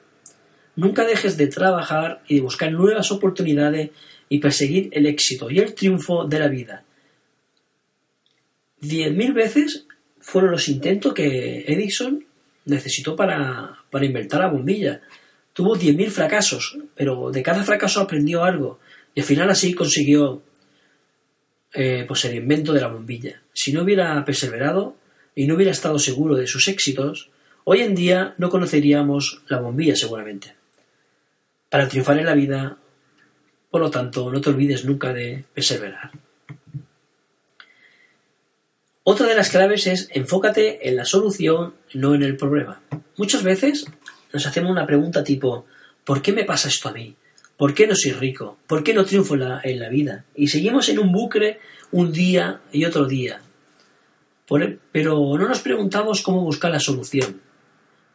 Nunca 0.75 1.05
dejes 1.05 1.37
de 1.37 1.47
trabajar 1.47 2.23
y 2.27 2.35
de 2.35 2.41
buscar 2.41 2.71
nuevas 2.71 3.11
oportunidades 3.11 3.91
y 4.29 4.39
perseguir 4.39 4.89
el 4.93 5.05
éxito 5.05 5.51
y 5.51 5.59
el 5.59 5.75
triunfo 5.75 6.25
de 6.25 6.39
la 6.39 6.47
vida. 6.47 6.83
Diez 8.79 9.13
mil 9.13 9.33
veces 9.33 9.85
fueron 10.19 10.51
los 10.51 10.69
intentos 10.69 11.13
que 11.13 11.65
Edison 11.67 12.25
necesitó 12.65 13.15
para, 13.15 13.83
para 13.91 14.05
inventar 14.05 14.39
la 14.39 14.49
bombilla. 14.49 15.01
Tuvo 15.51 15.77
10.000 15.77 16.09
fracasos, 16.09 16.77
pero 16.95 17.29
de 17.29 17.43
cada 17.43 17.63
fracaso 17.63 18.01
aprendió 18.01 18.43
algo 18.43 18.79
y 19.13 19.19
al 19.19 19.25
final 19.25 19.49
así 19.51 19.73
consiguió 19.73 20.41
eh, 21.73 22.05
pues 22.07 22.23
el 22.25 22.35
invento 22.35 22.73
de 22.73 22.81
la 22.81 22.87
bombilla. 22.87 23.41
Si 23.53 23.73
no 23.73 23.81
hubiera 23.81 24.23
perseverado 24.25 24.95
y 25.35 25.47
no 25.47 25.55
hubiera 25.55 25.71
estado 25.71 25.97
seguro 25.99 26.35
de 26.35 26.47
sus 26.47 26.67
éxitos, 26.67 27.29
hoy 27.63 27.81
en 27.81 27.95
día 27.95 28.35
no 28.37 28.49
conoceríamos 28.49 29.41
la 29.47 29.59
bombilla 29.59 29.95
seguramente. 29.95 30.55
Para 31.69 31.87
triunfar 31.87 32.19
en 32.19 32.25
la 32.25 32.35
vida, 32.35 32.77
por 33.71 33.81
lo 33.81 33.89
tanto, 33.89 34.31
no 34.31 34.39
te 34.39 34.49
olvides 34.49 34.85
nunca 34.85 35.13
de 35.13 35.45
perseverar. 35.53 36.11
Otra 39.05 39.27
de 39.27 39.35
las 39.35 39.49
claves 39.49 39.87
es 39.87 40.07
enfócate 40.11 40.87
en 40.87 40.95
la 40.95 41.05
solución, 41.05 41.73
no 41.93 42.15
en 42.15 42.23
el 42.23 42.37
problema. 42.37 42.81
Muchas 43.17 43.43
veces 43.43 43.85
nos 44.31 44.45
hacemos 44.45 44.71
una 44.71 44.85
pregunta 44.85 45.23
tipo 45.23 45.65
¿por 46.03 46.21
qué 46.21 46.31
me 46.31 46.45
pasa 46.45 46.67
esto 46.67 46.89
a 46.89 46.93
mí? 46.93 47.15
¿Por 47.57 47.73
qué 47.73 47.87
no 47.87 47.95
soy 47.95 48.11
rico? 48.13 48.57
¿Por 48.67 48.83
qué 48.83 48.93
no 48.93 49.05
triunfo 49.05 49.35
en 49.35 49.79
la, 49.79 49.89
vida? 49.89 50.25
Y 50.35 50.47
seguimos 50.47 50.89
en 50.89 50.99
un 50.99 51.11
bucle 51.11 51.59
un 51.91 52.11
día 52.11 52.61
y 52.71 52.85
otro 52.85 53.05
día. 53.05 53.41
pero 54.91 55.37
no 55.37 55.47
nos 55.47 55.59
preguntamos 55.59 56.21
cómo 56.21 56.41
buscar 56.41 56.71
la 56.71 56.79
solución. 56.79 57.41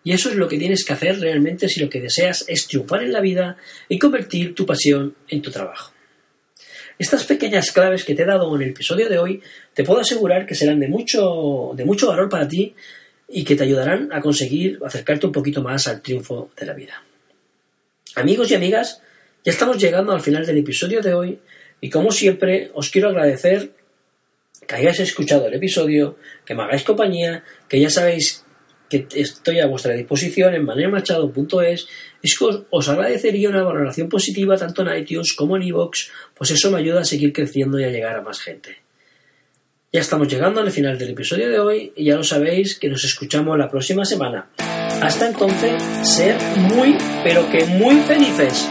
Y 0.05 0.13
eso 0.13 0.31
es 0.31 0.37
lo 0.37 0.49
que 0.49 0.59
tienes 0.59 0.85
que 0.85 0.93
hacer 0.93 1.21
realmente 1.21 1.69
si 1.69 1.81
lo 1.81 1.91
que 1.91 2.01
deseas 2.01 2.45
es 2.49 2.67
triunfar 2.67 3.03
en 3.03 3.13
la 3.13 3.21
vida 3.21 3.57
y 3.89 3.99
convertir 3.99 4.55
tu 4.55 4.65
pasión 4.65 5.15
en 5.29 5.43
tu 5.43 5.51
trabajo. 5.51 5.93
Estas 6.99 7.25
pequeñas 7.25 7.71
claves 7.71 8.05
que 8.05 8.15
te 8.15 8.23
he 8.23 8.27
dado 8.27 8.55
en 8.57 8.63
el 8.63 8.71
episodio 8.71 9.09
de 9.09 9.19
hoy 9.19 9.41
te 9.73 9.85
puedo 9.85 10.01
asegurar 10.01 10.47
que 10.47 10.57
serán 10.57 10.81
de 10.81 10.89
mucho, 10.89 11.73
de 11.75 11.85
mucho 11.85 12.09
valor 12.09 12.29
para 12.29 12.49
ti 12.49 12.75
y 13.29 13.45
que 13.45 13.55
te 13.55 13.65
ayudarán 13.65 14.09
a 14.13 14.21
conseguir 14.21 14.81
acercarte 14.85 15.27
un 15.27 15.33
poquito 15.33 15.63
más 15.63 15.87
al 15.87 16.03
triunfo 16.03 16.51
de 16.59 16.67
la 16.67 16.73
vida. 16.73 17.05
Amigos 18.17 18.51
y 18.51 18.55
amigas, 18.55 19.01
ya 19.49 19.53
estamos 19.53 19.79
llegando 19.79 20.13
al 20.13 20.21
final 20.21 20.45
del 20.45 20.59
episodio 20.59 21.01
de 21.01 21.15
hoy 21.15 21.39
y 21.81 21.89
como 21.89 22.13
siempre 22.13 22.71
os 22.75 22.91
quiero 22.91 23.09
agradecer 23.09 23.71
que 24.67 24.75
hayáis 24.75 25.01
escuchado 25.01 25.47
el 25.47 25.55
episodio, 25.55 26.19
que 26.45 26.55
me 26.55 26.65
hagáis 26.65 26.83
compañía, 26.83 27.43
que 27.67 27.81
ya 27.81 27.89
sabéis 27.89 28.45
que 28.91 29.07
estoy 29.15 29.61
a 29.61 29.67
vuestra 29.67 29.95
disposición 29.95 30.53
en 30.53 30.67
manelmachado.es 30.67 31.89
es 32.23 32.39
que 32.39 32.45
os, 32.69 32.89
agradecería 32.91 33.49
una 33.49 33.63
valoración 33.63 34.11
positiva 34.11 34.59
tanto 34.59 34.83
en 34.83 34.99
iTunes 34.99 35.33
como 35.33 35.57
en 35.57 35.63
iVoox, 35.63 36.11
pues 36.35 36.51
eso 36.51 36.71
me 36.71 36.81
ayuda 36.81 37.01
a 37.01 37.05
seguir 37.05 37.33
creciendo 37.33 37.81
y 37.81 37.85
a 37.85 37.91
llegar 37.91 38.17
a 38.17 38.21
más 38.21 38.41
gente. 38.41 38.77
Ya 39.91 40.01
estamos 40.01 40.29
llegando 40.29 40.61
al 40.61 40.71
final 40.71 40.99
del 40.99 41.13
episodio 41.13 41.49
de 41.49 41.59
hoy 41.59 41.93
y 41.97 42.05
ya 42.05 42.17
lo 42.17 42.23
sabéis 42.23 42.79
que 42.79 42.91
nos 42.91 43.03
escuchamos 43.03 43.57
la 43.57 43.71
próxima 43.71 44.05
semana. 44.05 44.51
Hasta 45.01 45.27
entonces, 45.27 45.83
ser 46.03 46.37
muy, 46.59 46.99
pero 47.25 47.49
que 47.51 47.65
muy 47.65 47.97
felices. 48.03 48.69